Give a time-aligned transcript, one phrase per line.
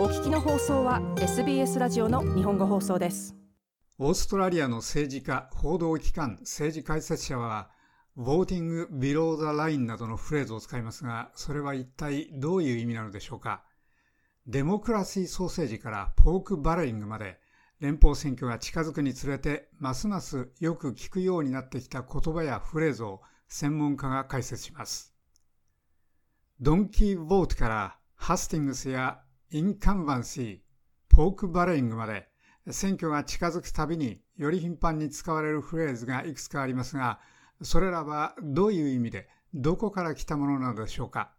[0.00, 3.36] お聞きの放送は SBS ラジオの日本語放送です。
[3.98, 7.68] オーストラリアの政治家報道機関政治解説者は
[8.16, 13.62] ボーティング・ビロー・ザ・ラインなどのフレーズを使いますがそれは一体どういう意味なのでしょうか。
[14.46, 17.38] デモクラシーソーセージからポークバレリングまで
[17.80, 25.12] 連邦選挙が近づくにつれてますますよく聞くようになってきた言葉やフレーズを専門家が解説します。
[26.58, 29.20] ドンキー・ボートからハスティングスや
[29.52, 30.58] インカンバンシー、
[31.08, 32.28] ポークバレイングまで
[32.70, 37.18] 選挙が近づくたびにより頻繁に使われるフレーズがいくつかありますが、
[37.60, 41.32] それらはどういう意味でどこから来たものなのでしょうか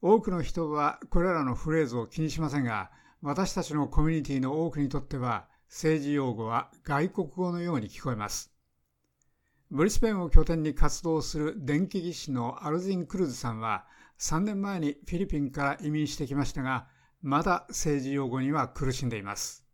[0.00, 2.90] 多くの人はこれらのフレーズを気にしませんが、
[3.20, 8.52] 私たちのコミュニティの多くにとっては政治用語は外国語のように聞こえます。
[9.70, 13.86] ブリスベンを拠点に活動する電気技師のアルジン・クルーズさんは
[14.18, 16.88] 3年前にフィリピンから移民してきましたが、
[17.22, 19.64] まだ政治用語には苦しんでいます。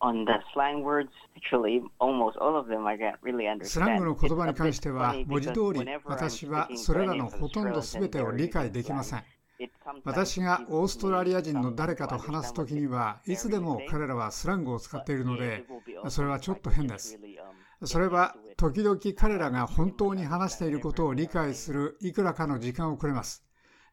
[3.65, 9.25] スラングの言葉に関しては、文字通り私はそれらのほとんど全てを理解できません。
[10.05, 15.65] 私がオーストラリア人の誰かと話すときには、いつでも彼らはスラングを使っているので、
[16.09, 17.19] それはちょっと変です。
[17.85, 23.45] それは時々彼らが本当に話していることを理解するいくらかの時間をくれます。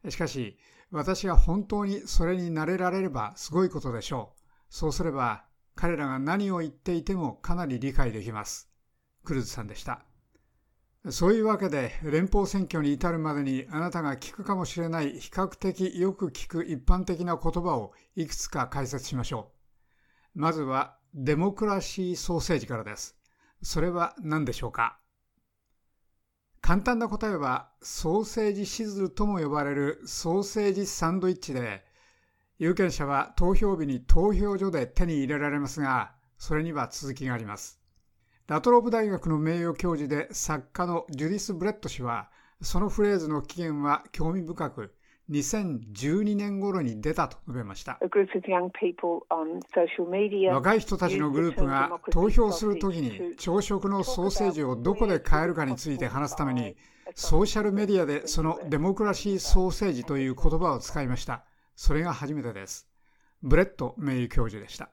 [0.08, 0.58] しかし、
[0.90, 4.42] 私が本当にそれに慣れられればすごいことでしょう。
[4.68, 8.70] そうすれば彼らが何を言っていてもかなり理解できます。
[9.24, 10.02] クルーズさんでした。
[11.10, 19.52] そういうわけで連邦選挙に至るまでにあなたが聞くかもしれない比較的よく聞く一般的な言葉をいくつか解説しましょ
[20.34, 20.40] う。
[20.40, 23.16] まずは democracy sausage からです。
[23.62, 24.98] それは何でしょうか？
[26.66, 31.84] 簡単な答えは sausage sizzle とも呼ばれるソーセージサンドイッチで
[32.58, 37.80] 有権者は投票日に投票所で手に入れられますがそれには続きがあります。
[38.48, 44.92] ラトローブ大学の名誉教授で作家のジュディス・ブレット氏はそのフレーズの起源は興味深く
[45.30, 47.98] 2012年頃に出たと述べました。
[50.54, 56.76] 若い人たちのグループが投票するときに朝食のソーセージをどこで買えるかについて話すために
[57.14, 61.44] ソーシャルメディアでその democracy sausage という言葉を使いました。
[61.74, 62.88] それが初めてです。
[63.42, 64.90] ブレット名誉教授でした。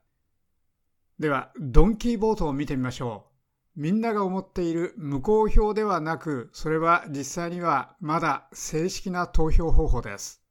[1.19, 3.32] では、 donkey vote を見てみましょう。
[3.75, 10.43] みんなが思っている無効票ではなく、それは実際にはまだ正式な投票方法です。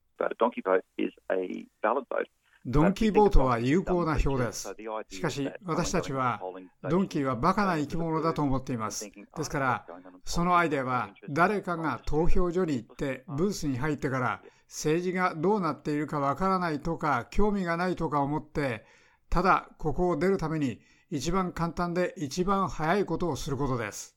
[2.67, 4.75] ドンキーボートは有効な票です。
[5.09, 6.41] しかし、私たちは、
[6.89, 9.09] ドンキーはバカな生き物だと思っています。
[9.09, 9.87] ですから、
[10.25, 18.85] そのアイデアは、誰かが投票所に行って、ブースに入ってから、政治がどうなっているかわからないとか、興味がないとか思って、
[19.29, 20.81] ただ、ここを出るために、
[21.15, 24.17] 一番簡単で一番早いことをすることです。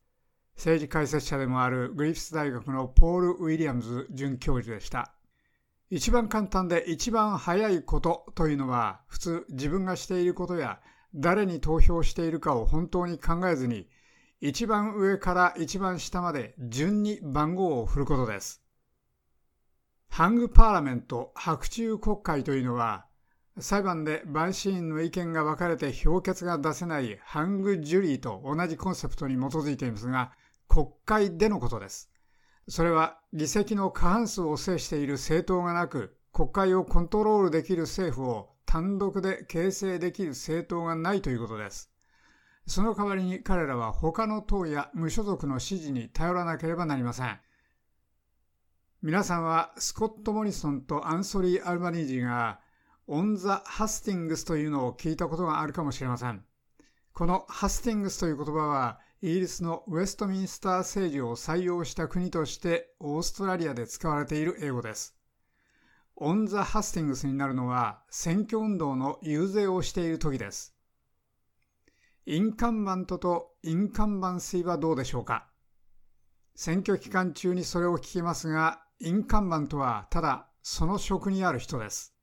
[0.55, 5.11] 政治解説者でもあるグリフィス大学のポール・ウィリアムズ准教授でした。
[5.89, 10.79] 一番簡単で一番早いことというのは普通自分がしていることや
[11.13, 13.89] 誰に投票しているかを本当に考えずに
[14.39, 18.63] 一番上から一番下まで順に番号を振ることです。
[20.07, 23.05] ハングパーラメント白昼国会というのは
[23.57, 30.33] 裁判で陪審員の意見が分かれて評決が出せないハングジュリーと同じコンセプトに基づいていますが、
[30.67, 32.11] 国会でのことです。
[32.67, 41.89] それは議席の過半数を制している政党がなく、国会をコントロールできる政府を単独で形成できる政党がないということです。
[42.67, 47.39] その代わりに彼らは他の党や無所属の支持に頼らなければなりません。
[49.01, 52.59] 皆さんはスコット・モリソンとアンソリー・アルバニージーが
[53.07, 56.43] オン・ザ・ハスティングスというのを聞いたことがあるかもしれません。
[57.13, 65.15] このハスティングスという言葉は、イギリスのウェストミンスター政治を採用した国としてオーストラリアで使われている英語です。
[66.15, 70.75] on the hustings になるのは選挙運動の遊説をしている時です。
[72.25, 75.47] incumbent と incumbency はどうでしょうか？
[76.55, 82.14] 選挙期間中にそれを聞きますが、 incumbent はただその職にある人です。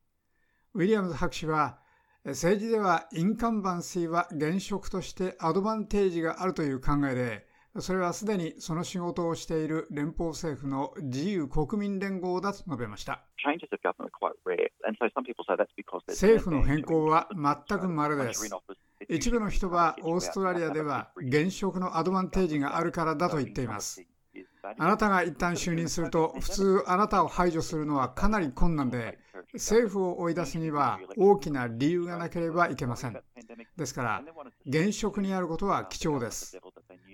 [0.74, 1.78] ウィリアムズ博士は
[2.24, 7.46] 政治では incumbency は現職としてアドバンテージがあるという考えで
[7.80, 13.22] それはすでにその仕事をしている連邦政府の自由国民連合だと述べました。
[16.12, 18.50] 政府の変更は全く稀です。
[19.08, 24.06] 一部の人はオーストラリアでは現職のアドバンテージがあるからだと言っています。
[24.78, 29.19] あなたが一旦就任すると普通あなたを排除するのはかなり困難で
[29.54, 33.19] 政府を追い出すには大きな理由がなければいけません。
[33.76, 34.22] ですから、
[34.66, 36.58] 現職にあることは貴重です。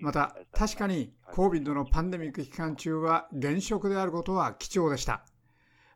[0.01, 5.25] また、確かに COVID のパンデミック期間中は現職であることは貴重でした。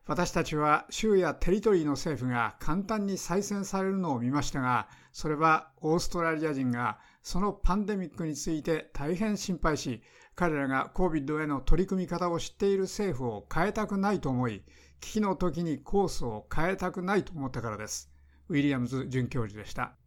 [0.05, 10.01] 私たちは州やテリトリーの政府が簡単に再選されるのを見ましたが、それはオーストラリア人がそのパンデミックについて大変心配し、
[10.35, 14.63] 彼らが COVID への取り組み方を知っている政府を変えたくないと思い、
[15.03, 18.09] 危機の時にコースを変えたくないと思ったからです。
[18.47, 19.97] ウィリアムズ准教授でした。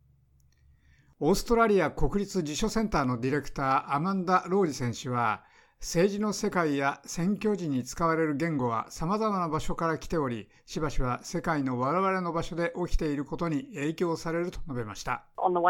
[1.20, 5.44] オーストラリア国立辞書センターのディレクターアマンダ・ロージ選手は、
[5.86, 15.22] 政治の世界や選挙時に使われる言語は様々な場所から来ており、しばしば世界の我々の場所で起きていることに影響されると述べました。
[15.36, 15.60] その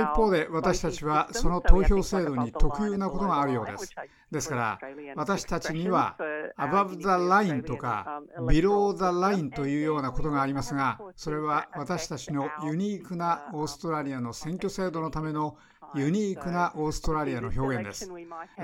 [0.00, 3.92] 一方で私たちはその投票制度に特有なことがあるようです。
[4.30, 4.78] ですから、
[5.16, 6.16] 私たちには
[6.56, 15.56] above the line とか below the line というようなことがありますが、それは私たちのユニークなオーストラリアの選挙制度のための
[15.94, 18.10] ユニークなオーストラリアの表現です。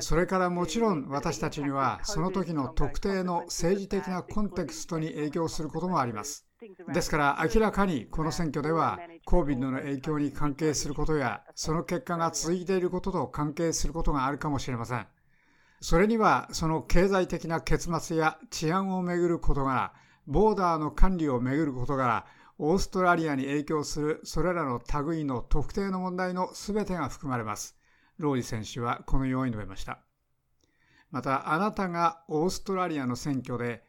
[0.01, 6.47] それからもちろん私たちにはその時の特定の政治的なコンテクストに影響することもあります。
[6.93, 15.07] ですから明らかにこの選挙では COVID の影響に関係することやその結果が続いていることと関係することがあるかもしれません。
[15.81, 19.93] それにはその経済的な結末や治安をめぐる事柄、
[20.29, 22.25] ボーダーの管理をめぐる事柄、
[22.65, 27.77] オーストラリアに影響するそれらの類の特定の問題の全てが含まれます。
[28.19, 29.99] ローリ選手はこのように述べました。
[31.11, 33.83] また、あなたがオーストラリアの選挙で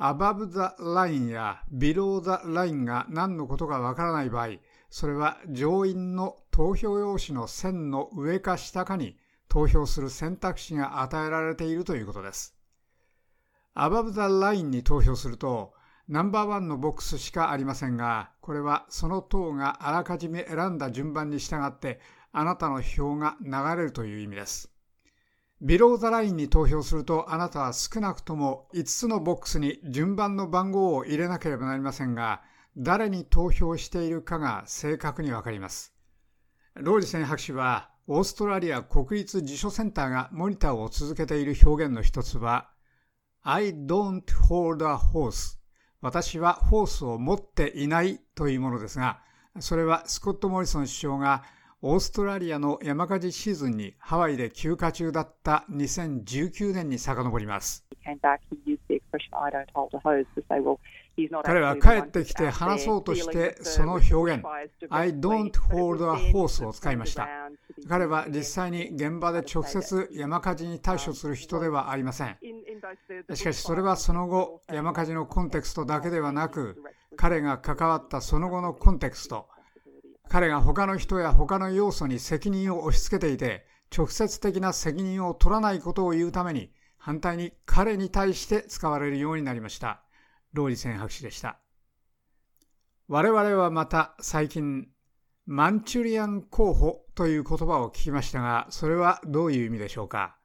[0.00, 4.56] above the line や below the line が何のことかわからない場合、
[4.90, 12.56] それは上院の投票用紙の線の上か下かに投票する選択肢が与えられているということです。
[13.76, 15.75] above the line に投票すると、
[16.08, 21.98] ナンバーワンのボックスしかありませんが、これはその党があらかじめ選んだ順番に従って
[22.30, 24.70] あなたの票が流れるという意味です。
[25.60, 32.42] ビローザラインに投票するとあなたは少なくとも5つのボックスに順番の番号を入れなければなりませんが、
[32.76, 35.92] 誰に投票しているかが正確にわかります。
[36.74, 42.70] ロージセン博士は、オーストラリア国立辞書センターがモニターを続けている表現の一つは、
[43.42, 45.56] I don't hold a horse
[46.00, 49.20] 私はホースを持っていないというものですが、
[49.58, 51.44] それはスコット・モリソン首相が
[51.82, 57.86] オーストラリアの山火事シーズンにハワイで休暇中だった2019年に遡ります。
[61.44, 64.42] 彼は帰ってきて話そうとしてその表現
[64.90, 67.28] I don't hold a horse を使いました。
[67.88, 72.36] 彼は実際に現場で直接山火事に対処する人ではありません。
[73.34, 76.82] しかしそれはその後山火事のコンテクストだけではなく
[77.16, 79.48] 彼が関わったその後のコンテクスト
[80.28, 83.64] 彼が他の人や他の要素に責任を押し付けていて
[83.96, 90.02] 直接的な責任を取らないことを言うために反対に彼に対して使われるようになりました。
[90.52, 91.60] ローリセン博士でした。
[93.06, 94.88] 我々はまた最近
[95.44, 100.35] マンチュリアン候補という言葉を聞きましたが、それはどういう意味でしょうか？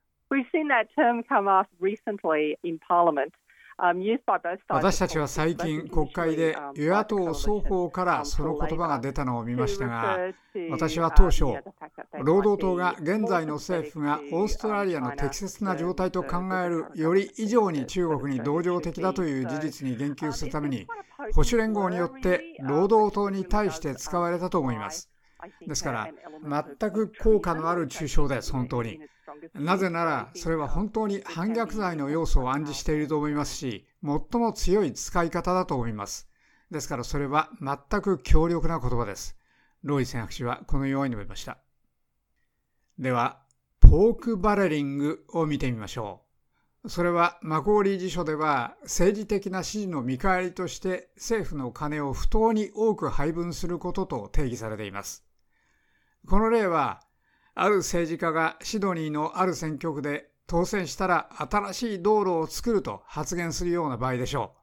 [4.69, 10.19] 私たちは最近国会で与野党双方からその言葉が出たのを見ましたが
[10.69, 11.45] 私は当初
[12.23, 20.85] 労働党が現在の政府がオーストラリアの適切な状態と考えるより以上に中国に同情的だという事実に言及するために
[21.33, 25.09] 保守連合によって労働党に対して使われたと思います
[25.67, 26.09] ですから
[26.79, 28.99] 全く効果のある抽象です本当に
[29.55, 36.27] なぜなら、それは本当に反逆罪の要素を暗示していると思いますし、最も強い使い方だと思います。
[36.69, 39.37] ですからそれは全く強力な言葉です。
[39.83, 41.57] ロイセン博士はこのように述べました。
[42.99, 43.41] では、
[43.79, 46.21] ポークバレリングを見てみましょ
[46.83, 46.89] う。
[46.89, 55.30] それはマコーリー辞書では政治的な指示の見返りとして政府の金を不当に多く配分することと定義されています。
[56.27, 57.01] この例は
[57.55, 64.55] ある政治家がシドニーのある選挙区で当選したら新しい道路を作ると発言するような場合でしょ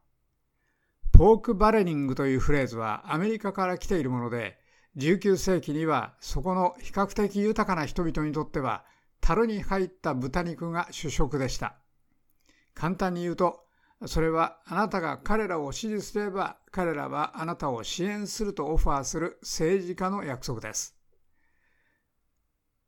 [1.15, 1.19] う。
[1.19, 4.59] ポークバレニングというフレーズはアメリカから来ているもので、
[4.97, 8.85] 19世紀にはそこの比較的豊かな人々にとっては
[9.21, 11.77] 樽に入った豚肉が主食でした。
[12.75, 13.65] 簡単に言うと、
[14.07, 20.98] それはあなたが彼らを支持すれば彼らはあなたを支援するとオファーする政治家の約束です。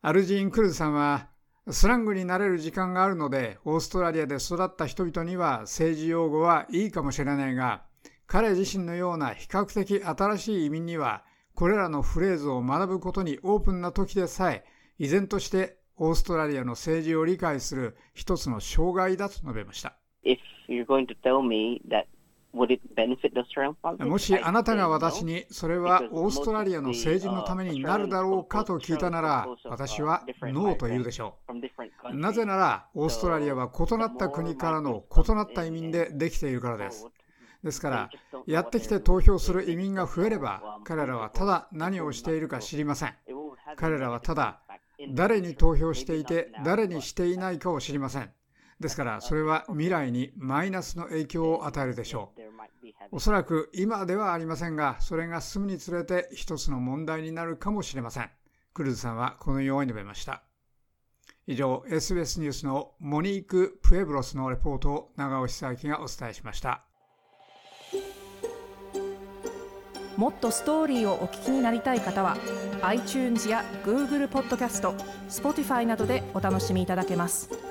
[0.02, 1.28] アルジーン・クルズさんは、
[1.68, 7.82] スラングになれる時間があるので、オーストラリアで育った人々には政治用語はいいかもしれないが、
[8.26, 11.22] 彼自身のような比較的新しい移民には、
[11.54, 14.64] これらのフレーズを学ぶことにオープンな時でさえ、
[14.98, 19.98] 依然としてオーストラリアの政治を理解する一つの障害だと述べました。
[22.52, 32.16] もしあなたが私にそれはオーストラリアの政治のためになるだろうかと聞いたなら私はノーと言うでしょう。
[32.16, 37.06] なぜならオーストラリアは異なった国からの異なった移民でできているからです。
[37.62, 38.10] ですから、
[38.46, 43.14] やってきて投票する移民が増えれば、彼らはただ何をしているか知りません。
[43.76, 44.62] 彼らはただ
[45.14, 48.30] 誰に投票していて、誰にしていないかを知りません。
[48.80, 52.39] ですから、それは未来にマイナスの影響を与えるでしょう。
[53.12, 58.30] おそらく今ではありませんが、それが進むにつれて一つの問題になるかもしれません。
[58.72, 60.42] クルーズさんはこのように述べました。
[61.46, 66.84] 以上、SBS ニュースのモニーク・プエブロスのレポートを長尾久明がお伝えしました。
[70.16, 72.36] もっとストーリーをお聞きになりたい方は
[72.82, 74.92] iTunes や Google ポッドキャスト
[75.28, 77.69] Spotify などでお楽しみいただけます。